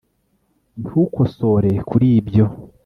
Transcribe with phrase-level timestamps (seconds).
[0.81, 2.45] ntukosore kuri ibyo